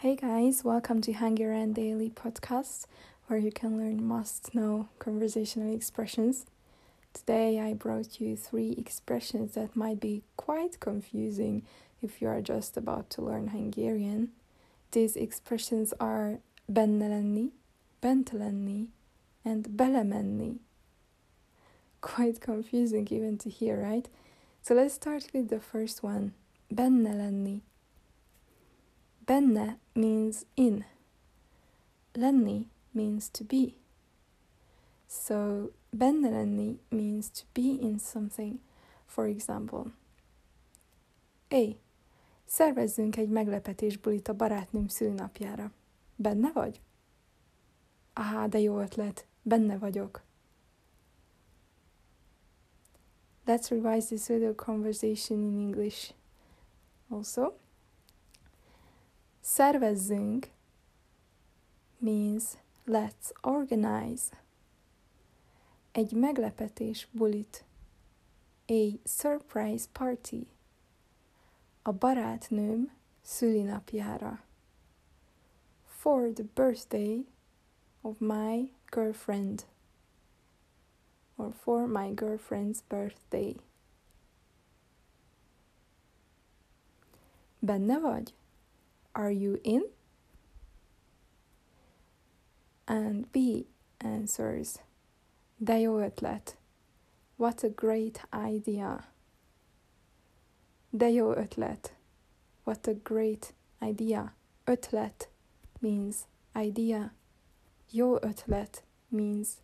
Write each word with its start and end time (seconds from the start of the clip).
Hey 0.00 0.16
guys, 0.16 0.64
welcome 0.64 1.02
to 1.02 1.12
Hungarian 1.12 1.74
Daily 1.74 2.08
Podcast, 2.08 2.86
where 3.26 3.38
you 3.38 3.52
can 3.52 3.76
learn 3.76 4.02
must 4.02 4.54
know 4.54 4.88
conversational 4.98 5.74
expressions. 5.74 6.46
Today 7.12 7.60
I 7.60 7.74
brought 7.74 8.18
you 8.18 8.34
three 8.34 8.74
expressions 8.78 9.52
that 9.52 9.76
might 9.76 10.00
be 10.00 10.22
quite 10.38 10.80
confusing 10.80 11.64
if 12.00 12.22
you 12.22 12.28
are 12.28 12.40
just 12.40 12.78
about 12.78 13.10
to 13.10 13.20
learn 13.20 13.48
Hungarian. 13.48 14.30
These 14.92 15.16
expressions 15.16 15.92
are 16.00 16.38
benne 16.66 16.98
lenni, 16.98 17.50
bent 18.00 18.32
lenni, 18.32 18.86
and 19.44 19.64
belemenni. 19.68 20.60
Quite 22.00 22.40
confusing 22.40 23.06
even 23.10 23.36
to 23.36 23.50
hear, 23.50 23.76
right? 23.82 24.08
So 24.62 24.72
let's 24.72 24.94
start 24.94 25.26
with 25.34 25.50
the 25.50 25.60
first 25.60 26.02
one, 26.02 26.32
benne 26.70 27.04
lenni. 27.04 27.60
Benne 29.30 29.78
means 29.94 30.44
in. 30.56 30.84
Lenni 32.14 32.66
means 32.90 33.28
to 33.28 33.44
be. 33.44 33.74
So 35.06 35.70
benne 35.92 36.30
lenni 36.30 36.80
means 36.90 37.30
to 37.30 37.44
be 37.52 37.78
in 37.80 38.00
something. 38.00 38.58
For 39.06 39.26
example, 39.26 39.92
A. 41.52 41.76
Szervezzünk 42.44 43.16
egy 43.16 43.28
meglepetés 43.28 43.96
bulit 43.96 44.28
a 44.28 44.34
barátnőm 44.34 44.88
szülnapjára. 44.88 45.72
Benne 46.16 46.50
vagy? 46.52 46.80
Á, 48.12 48.46
de 48.46 48.58
jó 48.58 48.80
ötlet. 48.80 49.26
Benne 49.42 49.78
vagyok. 49.78 50.22
Let's 53.46 53.68
revise 53.68 54.06
this 54.06 54.26
little 54.26 54.54
conversation 54.54 55.40
in 55.40 55.58
English. 55.58 56.14
Also, 57.08 57.59
Szervezzünk 59.40 60.50
means 61.98 62.44
let's 62.86 63.32
organize. 63.40 64.42
Egy 65.92 66.12
meglepetés 66.12 67.08
bulit. 67.12 67.64
A 68.66 68.98
surprise 69.04 69.86
party. 69.92 70.46
A 71.82 71.92
barátnőm 71.92 72.92
szülinapjára. 73.22 74.42
For 75.84 76.32
the 76.32 76.44
birthday 76.54 77.26
of 78.00 78.18
my 78.18 78.72
girlfriend. 78.90 79.66
Or 81.36 81.52
for 81.52 81.86
my 81.86 82.12
girlfriend's 82.14 82.78
birthday. 82.88 83.56
Benne 87.58 87.98
vagy? 87.98 88.34
Are 89.14 89.30
you 89.30 89.60
in? 89.64 89.84
And 92.86 93.30
B 93.32 93.66
answers, 94.00 94.78
ötlet. 95.98 96.56
What 97.36 97.64
a 97.64 97.68
great 97.68 98.20
idea. 98.32 99.04
De 100.90 101.10
jó 101.10 101.34
ötlet. 101.34 101.92
What 102.64 102.88
a 102.88 102.94
great 102.94 103.52
idea. 103.80 104.34
Ötlet 104.66 105.28
means 105.80 106.26
idea. 106.54 107.12
Jó 107.90 108.18
ötlet 108.22 108.82
means 109.08 109.60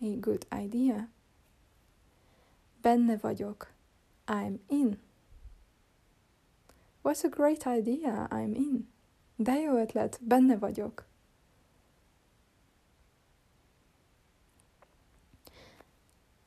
a 0.00 0.16
good 0.20 0.46
idea. 0.52 1.08
Benne 2.82 3.16
vagyok. 3.16 3.72
I'm 4.26 4.60
in. 4.68 4.98
What 7.08 7.24
a 7.24 7.30
great 7.30 7.66
idea, 7.66 8.28
I'm 8.30 8.54
in. 8.54 8.86
De 9.38 9.52
jó 9.52 9.76
ötlet, 9.76 10.18
benne 10.20 10.56
vagyok. 10.56 11.06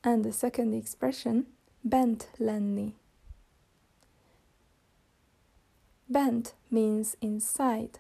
And 0.04 0.24
the 0.24 0.32
second 0.32 0.74
expression, 0.74 1.48
bent 1.82 2.30
lenni. 2.38 2.94
Bent 6.06 6.54
means 6.68 7.16
inside. 7.20 8.00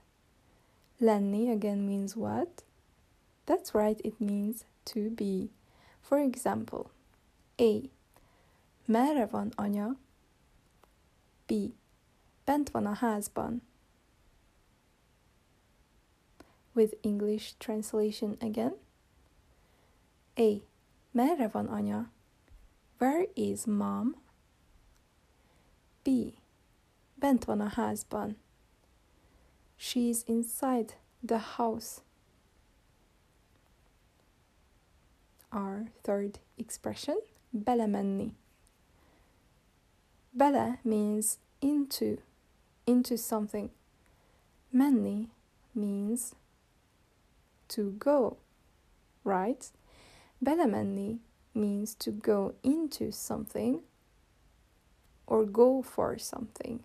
Lenni 1.00 1.50
again 1.50 1.88
means 1.88 2.16
what? 2.16 2.64
That's 3.46 3.74
right, 3.74 4.00
it 4.04 4.20
means 4.20 4.66
to 4.84 5.10
be. 5.10 5.50
For 6.00 6.20
example, 6.20 6.92
A. 7.60 7.90
Merre 8.86 9.26
van 9.26 9.52
anya? 9.58 9.96
B. 11.48 11.74
Bent 12.52 12.70
van 12.72 12.86
a 12.86 12.96
házban. 12.96 13.62
With 16.74 16.96
English 17.02 17.54
translation 17.60 18.38
again. 18.42 18.74
A. 20.38 20.62
Merre 21.14 21.48
van 21.48 21.70
anya? 21.70 22.10
Where 22.98 23.28
is 23.38 23.66
mom? 23.66 24.18
B. 26.04 26.34
Bent 27.18 27.46
van 27.46 27.62
a 27.62 27.70
házban. 27.70 28.36
She 29.78 30.10
is 30.10 30.24
inside 30.28 30.96
the 31.24 31.38
house. 31.56 32.02
Our 35.54 35.86
third 36.04 36.40
expression, 36.58 37.16
belemenni. 37.54 38.34
Bele 40.34 40.80
means 40.84 41.38
into 41.62 42.18
into 42.92 43.18
something. 43.18 43.70
Menni 44.76 45.28
means 45.74 46.36
to 47.70 47.92
go, 47.98 48.38
right? 49.24 49.70
Belemenni 50.44 51.20
means 51.54 51.96
to 51.96 52.12
go 52.12 52.54
into 52.64 53.12
something 53.12 53.82
or 55.26 55.46
go 55.46 55.82
for 55.82 56.18
something. 56.18 56.84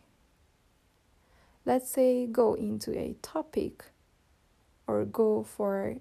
Let's 1.65 1.91
say 1.91 2.27
go 2.27 2.55
into 2.55 2.97
a 2.97 3.17
topic 3.23 3.85
or 4.87 5.05
go 5.05 5.43
for 5.43 5.97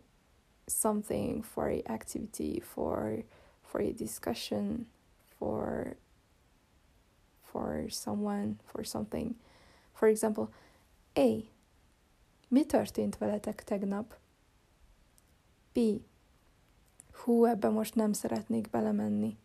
something 0.68 1.42
for 1.42 1.70
a 1.70 1.82
activity 1.90 2.62
for 2.64 3.24
for 3.64 3.82
a 3.82 3.92
discussion 3.92 4.86
for 5.40 5.96
for 7.44 7.88
someone 7.90 8.60
for 8.66 8.84
something 8.84 9.36
For 9.96 10.08
example, 10.08 10.50
A. 11.14 11.44
Mi 12.48 12.66
történt 12.66 13.18
veletek 13.18 13.64
tegnap? 13.64 14.18
B. 15.74 15.80
Hú, 17.12 17.46
ebbe 17.46 17.70
most 17.70 17.96
nem 17.96 18.14
szeretnék 18.14 18.70
belemenni. 18.70 19.38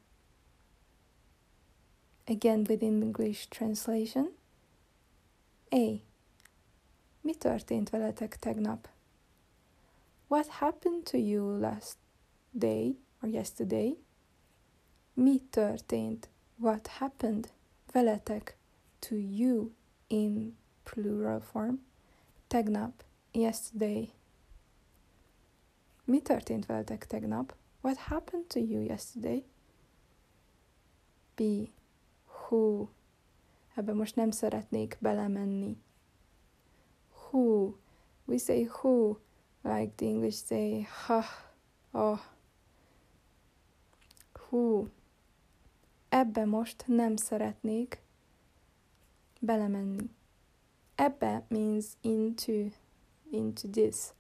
Again 2.27 2.65
within 2.69 3.03
English 3.03 3.49
translation. 3.49 4.33
A. 5.71 6.01
Mi 7.21 7.35
történt 7.35 7.91
veletek 7.91 8.39
tegnap? 8.39 8.89
What 10.27 10.47
happened 10.49 11.03
to 11.05 11.17
you 11.17 11.59
last 11.59 11.97
day 12.51 12.99
or 13.23 13.29
yesterday? 13.29 13.99
Mi 15.15 15.41
történt? 15.51 16.29
What 16.57 16.87
happened? 16.87 17.53
Veletek 17.93 18.57
to 18.99 19.15
you 19.15 19.71
in 20.11 20.57
plural 20.83 21.41
form. 21.41 21.81
Tegnap, 22.47 23.05
yesterday. 23.33 24.13
Mi 26.05 26.23
történt 26.23 26.67
veletek 26.67 27.07
tegnap? 27.07 27.57
What 27.81 27.97
happened 27.97 28.47
to 28.49 28.59
you 28.59 28.81
yesterday? 28.81 29.45
B. 31.35 31.43
Who. 32.25 32.89
Ebbe 33.75 33.93
most 33.93 34.17
nem 34.17 34.31
szeretnék 34.31 34.97
belemenni. 35.01 35.77
Who. 37.11 37.75
We 38.25 38.37
say 38.37 38.65
who, 38.65 39.19
like 39.63 39.93
the 39.97 40.05
English 40.05 40.37
say 40.37 40.83
ha, 40.83 41.25
oh. 41.91 42.21
Who. 44.33 44.89
Ebbe 46.09 46.45
most 46.45 46.85
nem 46.87 47.17
szeretnék 47.17 48.03
belemenni. 49.41 50.11
Ebbe 50.97 51.45
means 51.49 51.97
into, 52.03 52.71
into 53.31 53.69
this. 53.69 54.13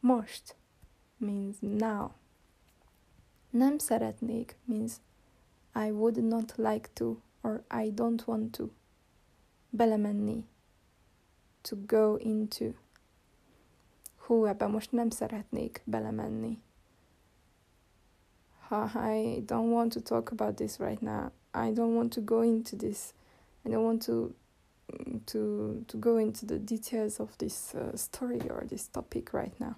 Most 0.00 0.56
means 1.18 1.56
now. 1.60 2.14
Nem 3.50 3.78
szeretnék 3.78 4.56
means 4.64 5.00
I 5.74 5.90
would 5.90 6.16
not 6.16 6.56
like 6.56 6.88
to 6.94 7.22
or 7.42 7.64
I 7.68 7.90
don't 7.90 8.24
want 8.26 8.52
to. 8.56 8.70
Belemenni. 9.70 10.44
To 11.62 11.76
go 11.86 12.16
into. 12.18 12.74
Hú, 14.16 14.44
ebben 14.46 14.70
most 14.70 14.92
nem 14.92 15.10
szeretnék 15.10 15.82
belemenni. 15.84 16.58
I 18.70 19.42
don't 19.44 19.70
want 19.70 19.92
to 19.92 20.00
talk 20.00 20.30
about 20.30 20.56
this 20.56 20.78
right 20.78 21.00
now. 21.00 21.32
I 21.50 21.72
don't 21.72 21.94
want 21.94 22.12
to 22.12 22.20
go 22.20 22.42
into 22.42 22.76
this. 22.76 23.12
I 23.64 23.70
don't 23.70 23.84
want 23.84 24.02
to 24.02 24.34
to 25.26 25.84
to 25.88 25.96
go 25.96 26.16
into 26.16 26.46
the 26.46 26.58
details 26.58 27.20
of 27.20 27.36
this 27.38 27.74
uh, 27.74 27.96
story 27.96 28.40
or 28.50 28.64
this 28.68 28.88
topic 28.88 29.32
right 29.32 29.54
now. 29.60 29.76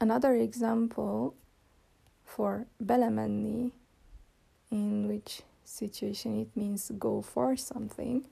Another 0.00 0.34
example 0.36 1.34
for 2.24 2.66
belemenni, 2.82 3.72
in 4.70 5.08
which 5.08 5.42
situation 5.64 6.40
it 6.40 6.56
means 6.56 6.92
go 6.98 7.22
for 7.22 7.56
something, 7.56 8.24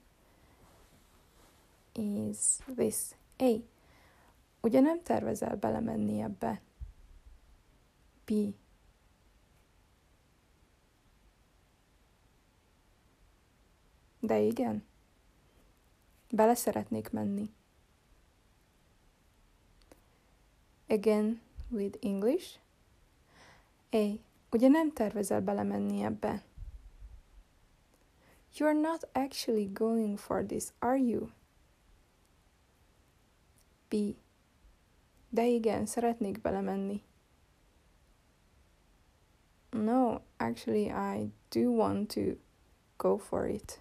is 1.94 2.60
this. 2.68 3.14
A. 3.40 3.62
Ugye 4.62 4.80
nem 4.80 5.00
tervezel 5.02 5.56
belemenni 5.56 6.22
ebbe? 6.22 6.60
B. 8.24 8.54
De 14.26 14.40
igen. 14.40 14.84
Bele 16.30 16.54
szeretnék 16.54 17.10
menni. 17.10 17.50
Again 20.88 21.40
with 21.68 21.98
English. 22.00 22.58
A. 23.92 24.18
Ugye 24.50 24.68
nem 24.68 24.92
tervezel 24.92 25.40
belemenni 25.40 26.02
ebbe? 26.02 26.44
You're 28.54 28.80
not 28.80 29.08
actually 29.12 29.66
going 29.72 30.18
for 30.18 30.44
this, 30.44 30.72
are 30.78 30.98
you? 30.98 31.30
B. 33.88 33.94
De 35.28 35.46
igen, 35.46 35.86
szeretnék 35.86 36.40
belemenni. 36.40 37.02
No, 39.70 40.20
actually, 40.36 40.90
I 40.90 41.32
do 41.48 41.70
want 41.70 42.14
to 42.14 42.38
go 42.96 43.18
for 43.18 43.46
it. 43.46 43.80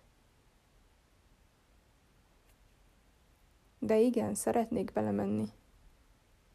De 3.86 4.02
igen, 4.02 4.36
szeretnék 4.36 4.94
belemenni. 4.94 5.52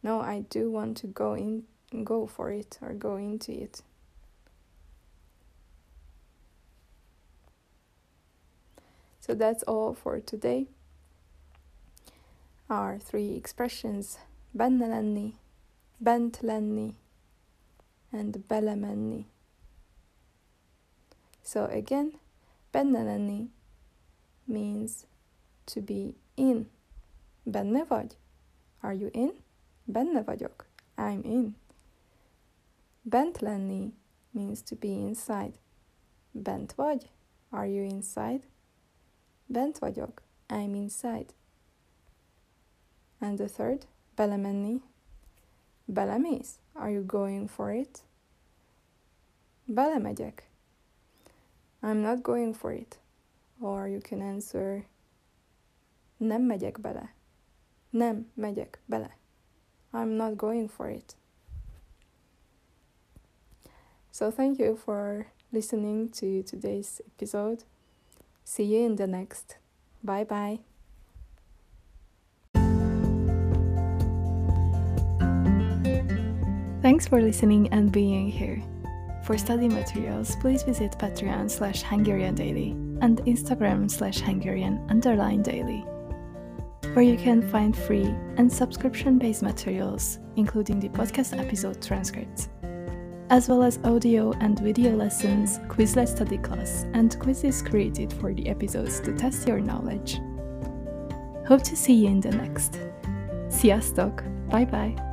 No, 0.01 0.21
I 0.33 0.45
do 0.49 0.71
want 0.71 1.01
to 1.01 1.07
go 1.07 1.35
in 1.35 1.67
go 2.05 2.27
for 2.27 2.51
it 2.51 2.79
or 2.81 2.93
go 2.93 3.17
into 3.17 3.53
it. 3.53 3.83
So 9.21 9.35
that's 9.35 9.63
all 9.65 9.95
for 9.95 10.21
today. 10.21 10.67
Our 12.69 12.99
three 12.99 13.35
expressions 13.37 14.19
benne 14.55 14.81
lenni, 14.81 15.35
bent 16.01 16.43
lenni, 16.43 16.95
and 18.13 18.45
belemenni. 18.49 19.27
So 21.43 21.67
again, 21.67 22.13
benne 22.73 23.05
lenni 23.05 23.49
means 24.47 25.07
to 25.67 25.81
be 25.81 26.15
in. 26.37 26.67
Benne 27.51 27.85
vagy? 27.85 28.17
Are 28.81 28.95
you 28.95 29.09
in? 29.13 29.33
Benne 29.85 30.23
vagyok. 30.23 30.67
I'm 30.97 31.25
in. 31.25 31.57
Bent 33.03 33.41
lenni 33.41 33.95
means 34.31 34.63
to 34.63 34.77
be 34.77 34.89
inside. 34.89 35.59
Bent 36.31 36.75
vagy? 36.75 37.11
Are 37.51 37.67
you 37.67 37.85
inside? 37.85 38.47
Bent 39.47 39.79
vagyok. 39.79 40.23
I'm 40.49 40.75
inside. 40.75 41.35
And 43.19 43.39
the 43.39 43.49
third, 43.49 43.87
belemenni. 44.15 44.83
Belemész? 45.87 46.59
Are 46.73 46.91
you 46.91 47.03
going 47.05 47.49
for 47.49 47.73
it? 47.73 48.05
Belemegyek. 49.67 50.49
I'm 51.83 52.01
not 52.01 52.23
going 52.23 52.55
for 52.55 52.73
it. 52.73 52.99
Or 53.61 53.89
you 53.89 54.01
can 54.01 54.21
answer 54.21 54.85
Nem 56.17 56.43
megyek 56.43 56.81
bele. 56.81 57.15
Nem 57.91 58.27
megyek 58.35 58.79
bele. 58.87 59.17
I'm 59.93 60.17
not 60.17 60.37
going 60.37 60.69
for 60.69 60.89
it. 60.89 61.17
So, 64.11 64.31
thank 64.31 64.59
you 64.59 64.77
for 64.77 65.27
listening 65.53 66.09
to 66.11 66.43
today's 66.43 67.01
episode. 67.07 67.65
See 68.45 68.65
you 68.65 68.85
in 68.85 68.97
the 68.97 69.07
next. 69.07 69.59
Bye 70.03 70.25
bye. 70.25 70.61
Thanks 76.83 77.07
for 77.07 77.21
listening 77.21 77.69
and 77.73 77.93
being 77.93 78.31
here. 78.31 78.63
For 79.23 79.37
study 79.37 79.69
materials, 79.69 80.35
please 80.37 80.63
visit 80.63 80.93
Patreon 80.93 81.51
slash 81.51 81.83
Hungarian 81.83 82.35
Daily 82.35 82.71
and 83.03 83.19
Instagram 83.27 83.91
slash 83.91 84.19
Hungarian 84.19 84.85
underline 84.89 85.43
daily 85.43 85.85
where 86.93 87.05
you 87.05 87.17
can 87.17 87.43
find 87.51 87.77
free 87.77 88.15
and 88.37 88.53
subscription 88.53 89.19
based 89.19 89.43
materials, 89.43 90.19
including 90.37 90.81
the 90.81 90.89
podcast 90.89 91.39
episode 91.39 91.81
transcripts, 91.83 92.49
as 93.31 93.49
well 93.49 93.63
as 93.63 93.79
audio 93.85 94.33
and 94.41 94.59
video 94.59 94.97
lessons, 94.97 95.59
Quizlet 95.69 96.09
study 96.09 96.39
class, 96.39 96.87
and 96.95 97.19
quizzes 97.19 97.63
created 97.63 98.13
for 98.13 98.35
the 98.35 98.49
episodes 98.49 99.01
to 99.01 99.13
test 99.13 99.47
your 99.47 99.61
knowledge. 99.61 100.21
Hope 101.47 101.63
to 101.63 101.77
see 101.77 101.95
you 101.95 102.09
in 102.09 102.21
the 102.21 102.31
next. 102.31 102.79
Sziasztok! 103.49 104.25
Bye 104.49 104.65
bye! 104.65 105.10